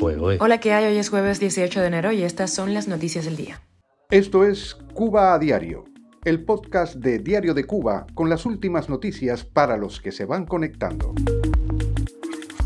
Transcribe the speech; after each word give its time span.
Hola, 0.00 0.60
¿qué 0.60 0.72
hay? 0.72 0.84
Hoy 0.84 0.96
es 0.96 1.10
jueves 1.10 1.40
18 1.40 1.80
de 1.80 1.86
enero 1.86 2.12
y 2.12 2.22
estas 2.22 2.52
son 2.52 2.72
las 2.72 2.86
noticias 2.86 3.24
del 3.24 3.36
día. 3.36 3.60
Esto 4.10 4.44
es 4.44 4.76
Cuba 4.94 5.34
a 5.34 5.38
Diario, 5.40 5.84
el 6.24 6.44
podcast 6.44 6.94
de 6.94 7.18
Diario 7.18 7.52
de 7.52 7.64
Cuba 7.64 8.06
con 8.14 8.30
las 8.30 8.46
últimas 8.46 8.88
noticias 8.88 9.42
para 9.42 9.76
los 9.76 10.00
que 10.00 10.12
se 10.12 10.24
van 10.24 10.46
conectando. 10.46 11.14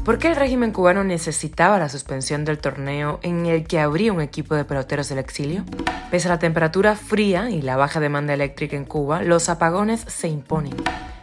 ¿Por 0.05 0.19
qué 0.19 0.29
el 0.29 0.37
régimen 0.37 0.73
cubano 0.73 1.05
necesitaba 1.05 1.79
la 1.79 1.89
suspensión 1.89 2.45
del 2.45 2.59
torneo 2.59 3.19
en 3.23 3.47
el 3.47 3.67
que 3.67 3.81
habría 3.81 4.13
un 4.13 4.21
equipo 4.21 4.55
de 4.55 4.67
peloteros 4.67 5.09
del 5.09 5.19
exilio? 5.19 5.65
Pese 6.11 6.29
a 6.29 6.33
la 6.33 6.39
temperatura 6.39 6.97
fría 6.97 7.49
y 7.49 7.63
la 7.63 7.77
baja 7.77 7.99
demanda 7.99 8.35
eléctrica 8.35 8.77
en 8.77 8.85
Cuba, 8.85 9.23
los 9.23 9.49
apagones 9.49 10.05
se 10.07 10.29
imponen. 10.29 10.75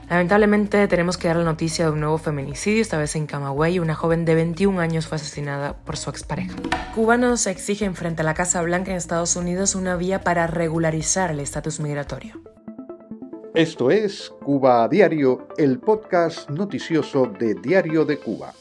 Lamentablemente 0.10 0.88
tenemos 0.88 1.18
que 1.18 1.28
dar 1.28 1.38
la 1.38 1.44
noticia 1.44 1.86
de 1.86 1.92
un 1.92 2.00
nuevo 2.00 2.18
feminicidio, 2.18 2.82
esta 2.82 2.98
vez 2.98 3.16
en 3.16 3.28
Camagüey. 3.28 3.78
Una 3.78 3.94
joven 3.94 4.26
de 4.26 4.34
21 4.34 4.80
años 4.80 5.06
fue 5.06 5.18
asesinada 5.18 5.78
por 5.78 5.98
su 5.98 6.10
expareja. 6.10 6.56
Cubanos 6.96 7.46
exigen 7.46 7.94
frente 7.94 8.24
a 8.24 8.26
la 8.26 8.34
Casa 8.34 8.62
Blanca 8.64 8.90
en 8.90 8.98
Estados 8.98 9.36
Unidos 9.36 9.76
una 9.76 9.96
vía 9.98 10.22
para 10.22 10.48
regularizar 10.48 11.30
el 11.30 11.40
estatus 11.40 11.80
migratorio. 11.80 12.42
Esto 13.54 13.92
es 13.92 14.32
Cuba 14.44 14.84
a 14.84 14.88
Diario, 14.88 15.48
el 15.58 15.80
podcast 15.80 16.50
noticioso 16.50 17.28
de 17.28 17.54
Diario 17.54 18.04
de 18.04 18.18
Cuba. 18.18 18.54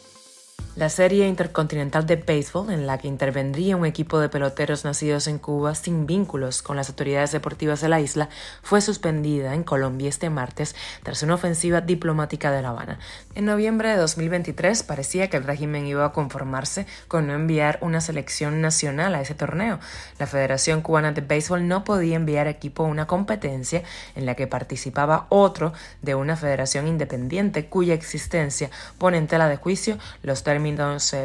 La 0.78 0.90
serie 0.90 1.26
intercontinental 1.26 2.06
de 2.06 2.14
béisbol, 2.14 2.70
en 2.70 2.86
la 2.86 2.98
que 2.98 3.08
intervendría 3.08 3.76
un 3.76 3.84
equipo 3.84 4.20
de 4.20 4.28
peloteros 4.28 4.84
nacidos 4.84 5.26
en 5.26 5.38
Cuba 5.40 5.74
sin 5.74 6.06
vínculos 6.06 6.62
con 6.62 6.76
las 6.76 6.88
autoridades 6.88 7.32
deportivas 7.32 7.80
de 7.80 7.88
la 7.88 7.98
isla, 7.98 8.28
fue 8.62 8.80
suspendida 8.80 9.54
en 9.54 9.64
Colombia 9.64 10.08
este 10.08 10.30
martes 10.30 10.76
tras 11.02 11.24
una 11.24 11.34
ofensiva 11.34 11.80
diplomática 11.80 12.52
de 12.52 12.62
La 12.62 12.68
Habana. 12.68 13.00
En 13.34 13.46
noviembre 13.46 13.88
de 13.88 13.96
2023 13.96 14.84
parecía 14.84 15.28
que 15.28 15.36
el 15.36 15.42
régimen 15.42 15.84
iba 15.84 16.04
a 16.04 16.12
conformarse 16.12 16.86
con 17.08 17.26
no 17.26 17.34
enviar 17.34 17.80
una 17.82 18.00
selección 18.00 18.60
nacional 18.60 19.16
a 19.16 19.20
ese 19.20 19.34
torneo. 19.34 19.80
La 20.20 20.28
Federación 20.28 20.82
Cubana 20.82 21.10
de 21.10 21.22
Béisbol 21.22 21.66
no 21.66 21.82
podía 21.82 22.14
enviar 22.14 22.46
equipo 22.46 22.84
a 22.84 22.86
una 22.86 23.08
competencia 23.08 23.82
en 24.14 24.26
la 24.26 24.36
que 24.36 24.46
participaba 24.46 25.26
otro 25.28 25.72
de 26.02 26.14
una 26.14 26.36
federación 26.36 26.86
independiente 26.86 27.66
cuya 27.66 27.94
existencia 27.94 28.70
pone 28.98 29.18
en 29.18 29.26
tela 29.26 29.48
de 29.48 29.56
juicio 29.56 29.98
los 30.22 30.44
términos 30.44 30.67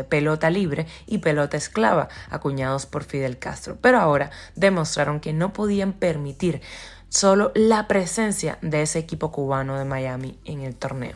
pelota 0.10 0.50
libre 0.50 0.86
y 1.06 1.20
pelota 1.20 1.58
esclava, 1.58 2.10
acuñados 2.30 2.86
por 2.86 3.04
Fidel 3.04 3.38
Castro. 3.40 3.78
Pero 3.82 4.00
ahora 4.00 4.32
demostraron 4.56 5.20
que 5.20 5.34
no 5.34 5.54
podían 5.54 5.94
permitir 5.94 6.62
solo 7.10 7.52
la 7.54 7.88
presencia 7.88 8.58
de 8.62 8.82
ese 8.82 8.98
equipo 8.98 9.32
cubano 9.32 9.78
de 9.78 9.86
Miami 9.86 10.40
en 10.46 10.62
el 10.62 10.76
torneo. 10.76 11.16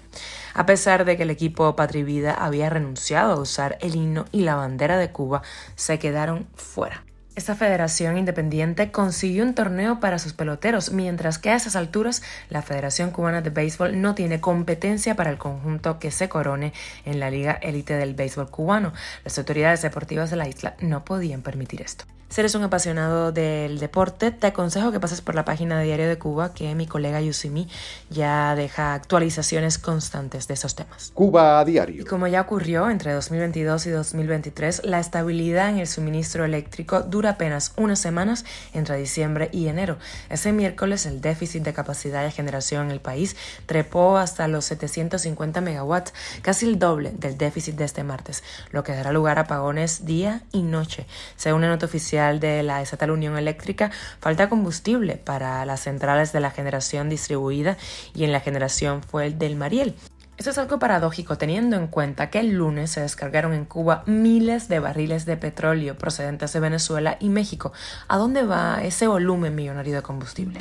A 0.54 0.68
pesar 0.68 1.06
de 1.06 1.18
que 1.18 1.24
el 1.24 1.32
equipo 1.32 1.76
Patrivida 1.76 2.34
había 2.34 2.70
renunciado 2.70 3.34
a 3.34 3.42
usar 3.42 3.78
el 3.82 3.96
himno 3.96 4.26
y 4.32 4.42
la 4.42 4.56
bandera 4.56 5.00
de 5.00 5.12
Cuba, 5.12 5.42
se 5.76 5.98
quedaron 5.98 6.48
fuera. 6.54 7.07
Esta 7.38 7.54
federación 7.54 8.18
independiente 8.18 8.92
consiguió 8.92 9.44
un 9.44 9.54
torneo 9.54 10.00
para 10.00 10.18
sus 10.18 10.34
peloteros, 10.34 10.92
mientras 10.92 11.38
que 11.38 11.52
a 11.52 11.56
esas 11.56 11.76
alturas 11.76 12.24
la 12.50 12.64
Federación 12.64 13.12
Cubana 13.12 13.42
de 13.42 13.52
Béisbol 13.52 14.02
no 14.02 14.16
tiene 14.16 14.42
competencia 14.42 15.14
para 15.16 15.30
el 15.30 15.38
conjunto 15.38 16.00
que 16.00 16.10
se 16.10 16.30
corone 16.30 16.74
en 17.06 17.20
la 17.20 17.30
Liga 17.30 17.52
Élite 17.52 17.94
del 17.94 18.16
Béisbol 18.16 18.50
cubano. 18.50 18.92
Las 19.24 19.38
autoridades 19.38 19.84
deportivas 19.84 20.32
de 20.32 20.38
la 20.38 20.48
isla 20.48 20.78
no 20.80 21.06
podían 21.06 21.44
permitir 21.44 21.84
esto. 21.84 22.06
Si 22.30 22.42
eres 22.42 22.56
un 22.56 22.64
apasionado 22.64 23.32
del 23.32 23.80
deporte, 23.80 24.32
te 24.32 24.48
aconsejo 24.48 24.92
que 24.92 25.00
pases 25.00 25.22
por 25.22 25.34
la 25.34 25.46
página 25.46 25.80
de 25.80 25.86
Diario 25.86 26.10
de 26.10 26.18
Cuba, 26.18 26.54
que 26.54 26.76
mi 26.76 26.86
colega 26.86 27.22
Yusimi 27.22 27.70
ya 28.10 28.54
deja 28.54 28.94
actualizaciones 28.94 29.78
constantes 29.78 30.46
de 30.50 30.56
esos 30.56 30.76
temas. 30.76 31.12
Cuba 31.14 31.58
a 31.58 31.66
diario. 31.66 32.02
Y 32.02 32.06
como 32.06 32.28
ya 32.28 32.42
ocurrió 32.42 32.90
entre 32.90 33.14
2022 33.14 33.86
y 33.86 33.90
2023, 33.92 34.84
la 34.84 35.00
estabilidad 35.00 35.70
en 35.70 35.80
el 35.80 35.88
suministro 35.88 36.44
eléctrico 36.44 37.02
dura 37.02 37.32
apenas 37.32 37.72
unas 37.78 38.00
semanas 38.00 38.44
entre 38.74 38.98
diciembre 38.98 39.50
y 39.54 39.68
enero. 39.68 39.98
Ese 40.30 40.52
miércoles 40.52 41.06
el 41.06 41.22
déficit 41.22 41.64
de 41.64 41.72
capacidad 41.72 42.24
de 42.24 42.32
generación 42.32 42.88
en 42.88 42.92
el 42.92 43.00
país 43.00 43.38
trepó 43.68 44.18
hasta 44.18 44.50
los 44.50 44.66
750 44.66 45.62
megawatts, 45.62 46.14
casi 46.42 46.68
el 46.68 46.78
doble 46.78 47.12
del 47.12 47.38
déficit 47.38 47.76
de 47.76 47.86
este 47.86 48.04
martes, 48.04 48.44
lo 48.72 48.84
que 48.84 48.92
dará 48.92 49.14
lugar 49.14 49.40
a 49.40 49.44
apagones 49.44 50.06
día 50.06 50.44
y 50.52 50.62
noche. 50.62 51.06
Según 51.38 51.62
la 51.62 51.70
nota 51.70 51.86
oficial, 51.86 52.17
de 52.18 52.64
la 52.64 52.82
Estatal 52.82 53.12
Unión 53.12 53.38
Eléctrica, 53.38 53.92
falta 54.20 54.50
combustible 54.50 55.16
para 55.16 55.66
las 55.66 55.82
centrales 55.82 56.34
de 56.34 56.40
la 56.40 56.52
generación 56.52 57.10
distribuida 57.10 57.78
y 58.14 58.24
en 58.24 58.32
la 58.32 58.40
generación 58.40 59.04
fue 59.04 59.28
el 59.28 59.38
del 59.38 59.56
Mariel. 59.56 59.96
Esto 60.38 60.52
es 60.52 60.60
algo 60.60 60.78
paradójico 60.78 61.40
teniendo 61.40 61.78
en 61.78 61.88
cuenta 61.88 62.30
que 62.30 62.40
el 62.40 62.52
lunes 62.52 62.92
se 62.92 63.02
descargaron 63.02 63.56
en 63.56 63.66
Cuba 63.66 64.04
miles 64.06 64.68
de 64.68 64.78
barriles 64.78 65.26
de 65.26 65.36
petróleo 65.36 65.98
procedentes 65.98 66.54
de 66.54 66.60
Venezuela 66.60 67.18
y 67.20 67.30
México. 67.30 67.74
¿A 68.08 68.18
dónde 68.18 68.44
va 68.44 68.84
ese 68.84 69.08
volumen 69.08 69.56
millonario 69.56 69.96
de 69.96 70.04
combustible? 70.04 70.60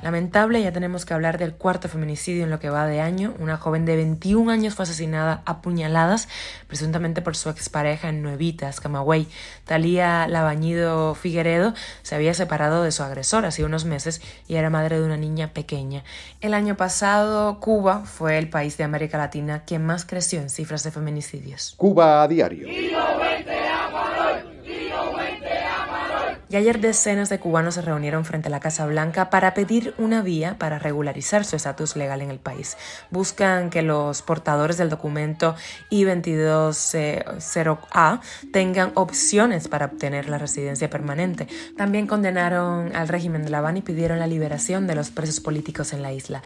Lamentable, 0.00 0.62
ya 0.62 0.72
tenemos 0.72 1.04
que 1.04 1.12
hablar 1.12 1.36
del 1.36 1.54
cuarto 1.54 1.88
feminicidio 1.88 2.44
en 2.44 2.50
lo 2.50 2.58
que 2.58 2.70
va 2.70 2.86
de 2.86 3.02
año. 3.02 3.34
Una 3.38 3.58
joven 3.58 3.84
de 3.84 3.96
21 3.96 4.50
años 4.50 4.74
fue 4.74 4.84
asesinada 4.84 5.42
a 5.44 5.60
puñaladas, 5.60 6.28
presuntamente 6.66 7.20
por 7.20 7.36
su 7.36 7.50
expareja 7.50 8.08
en 8.08 8.22
Nuevitas, 8.22 8.80
Camagüey. 8.80 9.28
Talía 9.66 10.26
Labañido 10.26 11.14
Figueredo 11.14 11.74
se 12.02 12.14
había 12.14 12.32
separado 12.32 12.82
de 12.82 12.92
su 12.92 13.02
agresor 13.02 13.44
hace 13.44 13.64
unos 13.64 13.84
meses 13.84 14.22
y 14.46 14.54
era 14.54 14.70
madre 14.70 15.00
de 15.00 15.04
una 15.04 15.18
niña 15.18 15.52
pequeña. 15.52 16.02
El 16.40 16.54
año 16.54 16.76
pasado, 16.76 17.58
Cuba 17.60 18.04
fue 18.06 18.38
el 18.38 18.48
país 18.48 18.78
de 18.78 18.84
América 18.84 19.17
Latina 19.18 19.64
que 19.66 19.78
más 19.78 20.04
creció 20.04 20.40
en 20.40 20.48
cifras 20.48 20.82
de 20.84 20.90
feminicidios. 20.90 21.74
Cuba 21.76 22.22
a 22.22 22.28
diario. 22.28 22.66
Y 26.50 26.56
ayer 26.56 26.80
decenas 26.80 27.28
de 27.28 27.38
cubanos 27.38 27.74
se 27.74 27.82
reunieron 27.82 28.24
frente 28.24 28.48
a 28.48 28.50
la 28.50 28.58
Casa 28.58 28.86
Blanca 28.86 29.28
para 29.28 29.52
pedir 29.52 29.92
una 29.98 30.22
vía 30.22 30.56
para 30.58 30.78
regularizar 30.78 31.44
su 31.44 31.56
estatus 31.56 31.94
legal 31.94 32.22
en 32.22 32.30
el 32.30 32.38
país. 32.38 32.78
Buscan 33.10 33.68
que 33.68 33.82
los 33.82 34.22
portadores 34.22 34.78
del 34.78 34.88
documento 34.88 35.56
I-220A 35.90 38.20
tengan 38.50 38.92
opciones 38.94 39.68
para 39.68 39.84
obtener 39.86 40.30
la 40.30 40.38
residencia 40.38 40.88
permanente. 40.88 41.48
También 41.76 42.06
condenaron 42.06 42.96
al 42.96 43.08
régimen 43.08 43.42
de 43.42 43.50
La 43.50 43.58
Habana 43.58 43.80
y 43.80 43.82
pidieron 43.82 44.18
la 44.18 44.26
liberación 44.26 44.86
de 44.86 44.94
los 44.94 45.10
presos 45.10 45.40
políticos 45.40 45.92
en 45.92 46.00
la 46.00 46.14
isla. 46.14 46.40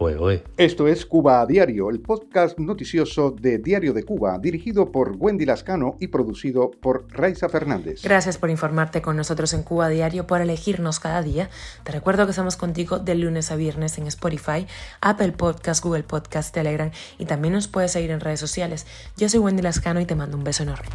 Esto 0.57 0.89
es 0.89 1.07
Cuba 1.07 1.43
a 1.43 1.47
Diario, 1.47 1.91
el 1.91 2.01
podcast 2.01 2.59
noticioso 2.59 3.31
de 3.31 3.59
Diario 3.59 3.93
de 3.93 4.03
Cuba, 4.03 4.37
dirigido 4.41 4.91
por 4.91 5.15
Wendy 5.17 5.47
Lascano 5.47 5.97
y 6.01 6.09
producido 6.09 6.73
por 6.73 7.07
Raiza 7.13 7.49
Fernández. 7.49 8.03
Gracias 8.03 8.37
por 8.37 8.51
informarte 8.51 9.01
con 9.01 9.17
nosotros 9.17 9.55
en 9.55 9.63
Cuba 9.63 9.92
diario 9.93 10.27
por 10.27 10.41
elegirnos 10.41 10.99
cada 10.99 11.23
día. 11.23 11.49
Te 11.85 11.93
recuerdo 11.93 12.27
que 12.27 12.31
estamos 12.31 12.57
contigo 12.57 12.99
de 12.99 13.15
lunes 13.15 13.51
a 13.53 13.57
viernes 13.57 13.99
en 13.99 14.07
Spotify, 14.09 14.67
Apple 15.01 15.33
Podcast, 15.33 15.85
Google 15.85 16.03
Podcast, 16.03 16.53
Telegram 16.53 16.91
y 17.19 17.27
también 17.27 17.55
nos 17.55 17.69
puedes 17.69 17.93
seguir 17.93 18.11
en 18.11 18.21
redes 18.21 18.41
sociales. 18.41 18.87
Yo 19.17 19.29
soy 19.29 19.41
Wendy 19.41 19.63
Lascano 19.63 20.01
y 20.01 20.07
te 20.07 20.15
mando 20.15 20.37
un 20.37 20.45
beso 20.45 20.65
enorme. 20.65 20.89